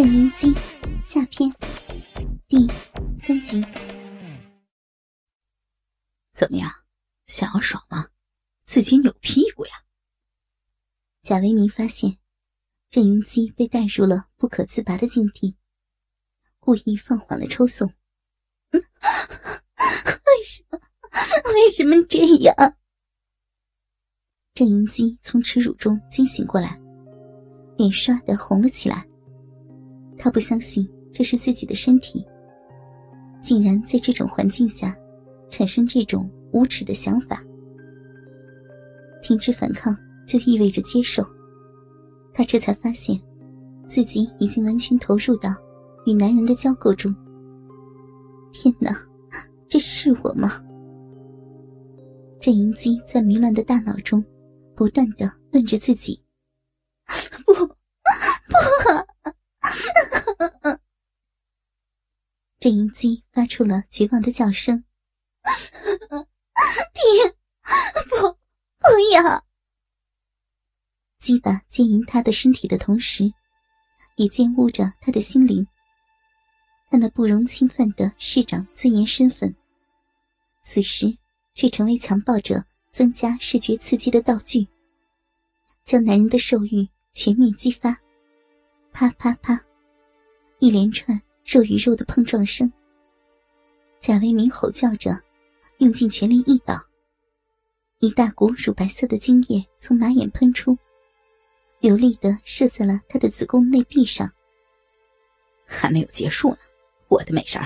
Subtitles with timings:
[0.00, 0.54] 郑云基
[1.06, 1.52] 下篇
[2.48, 2.66] 第
[3.18, 3.62] 三集。
[6.32, 6.72] 怎么样？
[7.26, 8.08] 想要爽吗？
[8.64, 9.72] 自己扭屁股呀！
[11.20, 12.16] 贾维明发现
[12.88, 15.54] 郑云基被带入了不可自拔的境地，
[16.58, 17.86] 故意放缓了抽送。
[18.72, 18.80] 为
[20.46, 20.80] 什么？
[21.52, 22.54] 为什么这样？
[24.54, 26.80] 郑云基从耻辱中惊醒过来，
[27.76, 29.06] 脸刷的红了起来。
[30.22, 32.22] 他不相信这是自己的身体，
[33.42, 34.94] 竟然在这种环境下
[35.48, 37.42] 产生这种无耻的想法。
[39.22, 41.24] 停止反抗就意味着接受。
[42.34, 43.18] 他这才发现，
[43.88, 45.50] 自己已经完全投入到
[46.04, 47.14] 与男人的交媾中。
[48.52, 48.94] 天哪，
[49.68, 50.50] 这是我吗？
[52.38, 54.24] 郑银基在迷乱的大脑中
[54.76, 56.22] 不断的问着自己
[57.44, 57.66] ：“不， 不！”
[62.60, 64.84] 郑银基发出了绝望的叫声
[66.92, 67.34] ：“停！
[68.10, 68.32] 不，
[68.78, 69.42] 不要！”
[71.18, 73.32] 鸡巴奸淫他的身体的同时，
[74.16, 75.66] 也奸污着他的心灵。
[76.90, 79.56] 他那不容侵犯的市长尊严身份，
[80.62, 81.16] 此时
[81.54, 84.68] 却成为强暴者增加视觉刺激的道具，
[85.82, 87.96] 将男人的兽欲全面激发。
[88.92, 89.58] 啪啪啪，
[90.58, 92.72] 一连串肉与肉的碰撞声。
[93.98, 95.20] 贾维明吼叫着，
[95.78, 96.80] 用尽全力一倒，
[97.98, 100.76] 一大股乳白色的精液从马眼喷出，
[101.80, 104.30] 流利的射在了他的子宫内壁上。
[105.66, 106.58] 还没有结束呢。
[107.08, 107.62] 我的美人，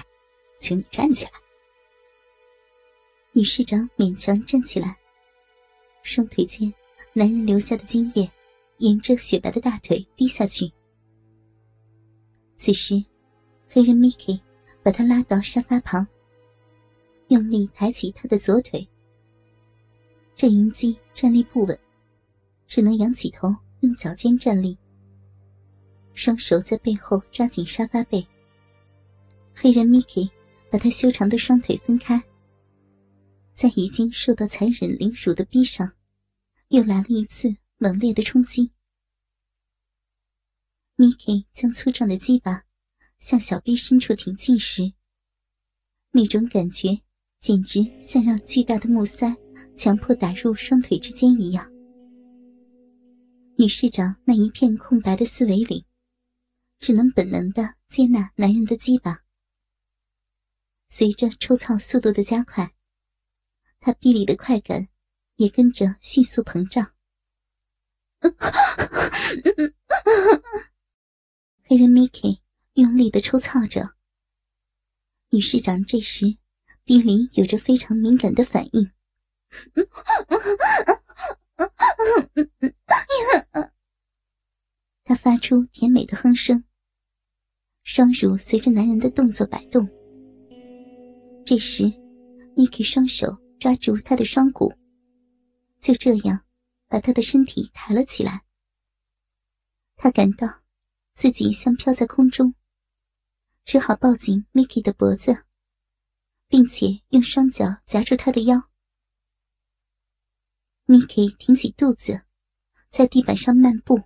[0.59, 1.31] 请你站起来。
[3.33, 4.97] 女市长勉强站起来，
[6.03, 6.73] 双腿间，
[7.13, 8.31] 男人留下的精液
[8.79, 10.73] 沿着雪白的大腿滴下去。
[12.57, 13.05] 此时，
[13.75, 14.41] 黑人 mike
[14.85, 16.07] 把他拉到沙发旁，
[17.27, 18.89] 用力抬起他的左腿。
[20.37, 21.77] 郑云基站立不稳，
[22.69, 24.79] 只能仰起头，用脚尖站立，
[26.13, 28.25] 双手在背后抓紧沙发背。
[29.53, 30.31] 黑人 mike
[30.71, 32.23] 把他修长的双腿分开，
[33.53, 35.93] 在已经受到残忍凌辱的逼上，
[36.69, 38.71] 又来了一次猛烈的冲击。
[40.97, 42.64] mike 将粗壮的鸡巴
[43.25, 44.93] 向小臂深处挺进时，
[46.11, 47.01] 那种感觉
[47.39, 49.35] 简直像让巨大的木塞
[49.75, 51.73] 强迫打入双腿之间一样。
[53.57, 55.87] 女市长那一片空白的思维里，
[56.79, 59.23] 只能本能的接纳男人的鸡巴。
[60.87, 62.75] 随着抽操速度的加快，
[63.81, 64.89] 他臂里的快感
[65.37, 66.93] 也跟着迅速膨胀。
[71.67, 72.41] 黑人 Mickey
[72.75, 73.95] 用力的抽操着，
[75.31, 76.39] 女市长这时
[76.83, 78.91] 臂里有着非常敏感的反应，
[85.05, 86.65] 她发出甜美的哼声，
[87.85, 89.89] 双乳随着男人的动作摆动。
[91.47, 91.85] 这时
[92.57, 94.75] ，Miki 双手抓住他的双骨，
[95.79, 96.45] 就这样
[96.89, 98.43] 把他的身体抬了起来。
[99.95, 100.49] 他感到
[101.15, 102.53] 自己像飘在空中，
[103.65, 105.45] 只好抱紧 Miki 的脖子，
[106.49, 108.71] 并且用双脚夹住他的腰。
[110.87, 112.25] Miki 挺起肚子，
[112.91, 114.03] 在地板上漫步，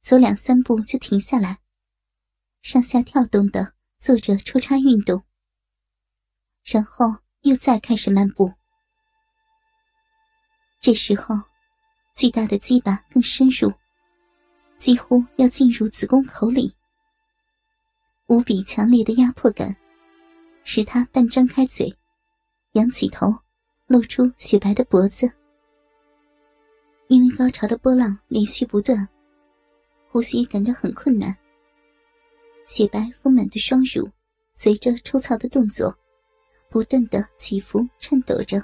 [0.00, 1.60] 走两三步就停下来，
[2.62, 5.22] 上下跳动的做着抽插运动。
[6.64, 7.06] 然后
[7.42, 8.52] 又再开始漫步。
[10.80, 11.34] 这时候，
[12.14, 13.72] 巨大的鸡巴更深入，
[14.78, 16.75] 几乎要进入子宫口里。
[18.28, 19.74] 无比强烈的压迫感，
[20.64, 21.92] 使他半张开嘴，
[22.72, 23.32] 仰起头，
[23.86, 25.30] 露出雪白的脖子。
[27.06, 29.08] 因为高潮的波浪连续不断，
[30.10, 31.36] 呼吸感到很困难。
[32.66, 34.10] 雪白丰满的双乳，
[34.54, 35.96] 随着抽槽的动作。
[36.68, 38.60] 不断的起伏颤抖着，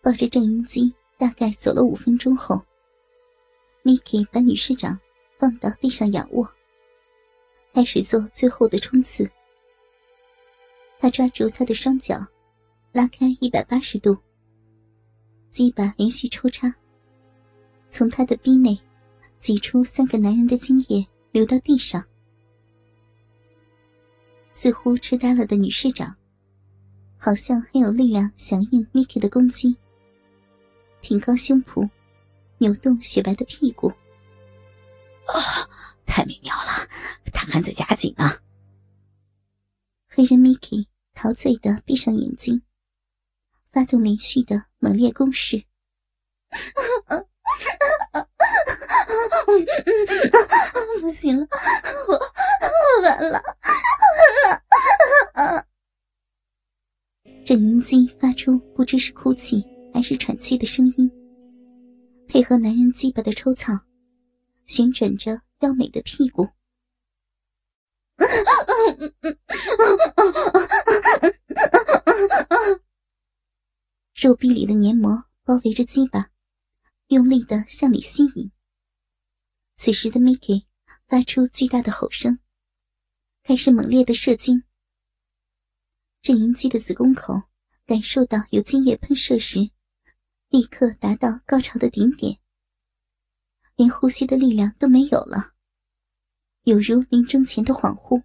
[0.00, 2.62] 抱着郑英基，大概走了五分钟后
[3.82, 4.98] ，Miki 把女市长
[5.40, 6.48] 放到地上仰卧，
[7.72, 9.30] 开始做最后的冲刺。
[10.98, 12.16] 他抓住她的双脚，
[12.92, 14.16] 拉开一百八十度，
[15.50, 16.74] 鸡巴连续抽插，
[17.88, 18.76] 从他的逼内
[19.38, 22.04] 挤出三个男人的精液，流到地上。
[24.52, 26.16] 似乎痴呆了的女市长，
[27.16, 29.76] 好像很有力量响应 Miki 的攻击。
[31.00, 31.88] 挺高胸脯，
[32.58, 33.86] 扭动雪白的屁股，
[35.26, 35.38] 啊，
[36.04, 36.52] 太美妙
[37.48, 38.38] 还在加紧啊！
[40.06, 42.62] 黑人 mike 陶醉的闭上眼睛，
[43.72, 45.64] 发动连续的猛烈攻势。
[51.00, 51.46] 不行了，
[52.08, 53.42] 我我完了，
[55.34, 55.66] 完了！
[57.44, 59.64] 郑云姬发出不知是哭泣
[59.94, 61.10] 还是喘气的声音，
[62.28, 63.72] 配合男人鸡巴的抽草，
[64.66, 66.46] 旋转着妖美的屁股。
[74.14, 76.32] 肉壁里的黏膜包围着鸡巴，
[77.06, 78.50] 用力的向里吸引。
[79.76, 80.64] 此时的 Mickey
[81.06, 82.40] 发出巨大的吼声，
[83.44, 84.64] 开始猛烈的射精。
[86.20, 87.44] 郑银姬的子宫口
[87.86, 89.70] 感受到有精液喷射时，
[90.48, 92.40] 立刻达到高潮的顶点，
[93.76, 95.54] 连呼吸的力量都没有了，
[96.68, 98.22] 有如临终前的恍惚。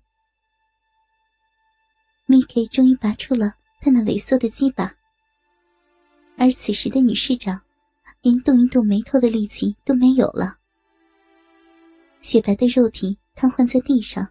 [2.28, 4.94] MIKE 终于拔出了他那萎缩的鸡巴，
[6.38, 7.62] 而此时的女市长
[8.22, 10.58] 连动一动眉头的力气都没有了。
[12.20, 14.28] 雪白的肉体瘫痪在地上，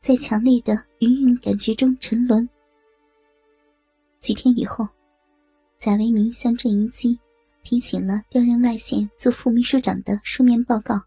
[0.00, 2.48] 在强烈的晕晕感觉中沉沦。
[4.20, 4.88] 几天以后，
[5.78, 7.18] 贾维明向郑银基
[7.62, 10.98] 提请了调任外县做副秘书长的书面报告。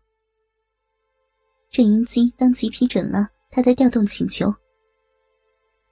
[1.76, 4.50] 郑银基当即批准了他的调动请求。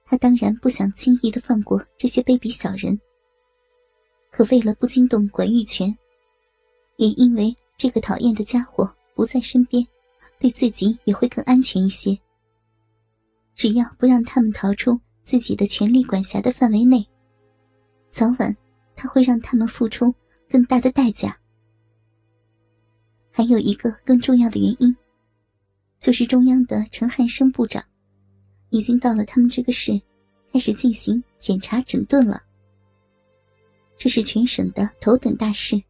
[0.06, 2.98] 他当然不想轻易的放过这些卑鄙小人，
[4.30, 5.94] 可为了不惊动管玉泉，
[6.96, 8.90] 也因为这个讨厌的家伙。
[9.14, 9.86] 不在身边，
[10.40, 12.18] 对自己也会更安全一些。
[13.54, 17.06] 只要不让他们逃出自己的权力管辖的范围内，
[18.10, 18.56] 早晚
[18.96, 20.12] 他会让他们付出
[20.48, 21.38] 更大的代价。
[23.30, 24.96] 还有一个更重要的原因，
[25.98, 27.82] 就是中央的陈汉生部长
[28.70, 30.00] 已经到了他们这个市，
[30.52, 32.42] 开始进行检查整顿了。
[33.96, 35.82] 这是全省的头等大事，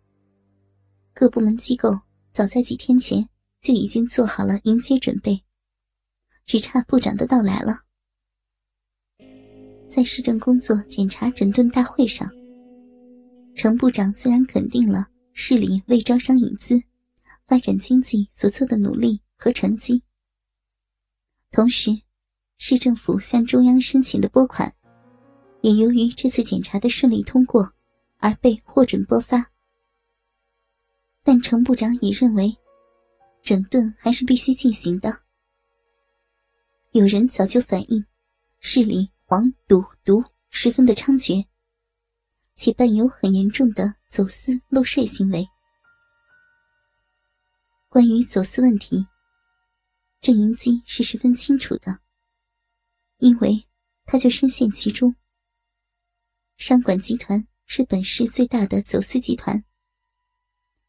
[1.14, 1.90] 各部门机构。
[2.32, 3.28] 早在几天前
[3.60, 5.40] 就已经做好了迎接准备，
[6.44, 7.78] 只差部长的到来了。
[9.88, 12.28] 在市政工作检查整顿大会上，
[13.54, 16.82] 程部长虽然肯定了市里为招商引资、
[17.46, 20.02] 发展经济所做的努力和成绩，
[21.50, 21.91] 同时，
[22.56, 24.75] 市政府向中央申请的拨款，
[25.61, 27.70] 也由于这次检查的顺利通过
[28.17, 29.44] 而被获准拨发。
[31.23, 32.56] 但程部长也认为，
[33.43, 35.20] 整顿还是必须进行的。
[36.93, 38.02] 有人早就反映，
[38.61, 41.44] 市里黄赌毒十分的猖獗，
[42.55, 45.47] 且伴有很严重的走私漏税行为。
[47.90, 49.06] 关于走私问题，
[50.25, 52.00] 郑银基是十分清楚的，
[53.19, 53.67] 因为
[54.06, 55.15] 他就深陷其中。
[56.56, 59.62] 商管集团是本市最大的走私集团。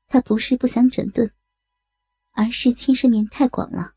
[0.07, 1.29] 他不是不想整顿，
[2.31, 3.95] 而是牵涉面太广了。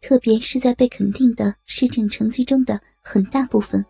[0.00, 3.86] 特别是在被肯定的市政成绩中的很大部分，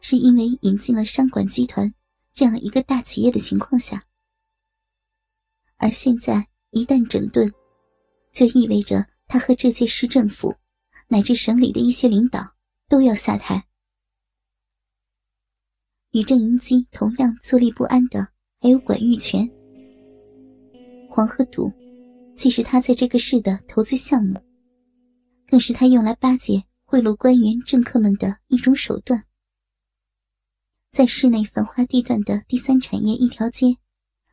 [0.00, 1.94] 是因为引进了商管集团
[2.32, 4.04] 这样一个大企业的情况下。
[5.76, 7.48] 而现在一旦整顿，
[8.32, 10.52] 就意味着他和这届市政府
[11.06, 12.56] 乃至省里的一些领导
[12.88, 13.64] 都要下台。
[16.10, 18.26] 与郑银基同样坐立不安的
[18.60, 19.48] 还有管玉泉。
[21.08, 21.72] 黄河赌，
[22.34, 24.42] 既是他在这个市的投资项目，
[25.46, 29.24] 更是他用来巴结、贿赂官员、政客们的一种手段。
[30.90, 33.76] 在市内繁华地段的第三产业一条街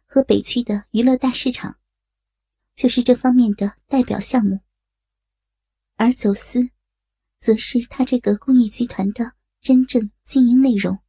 [0.08, 1.78] 和北区的娱乐大市场，
[2.74, 4.60] 就是这方面的代表项目。
[6.00, 6.70] 而走私，
[7.40, 11.00] 则是他这个工业集团的真正经营内容。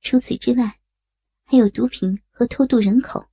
[0.00, 0.80] 除此之外，
[1.44, 3.30] 还有毒品和偷渡人口。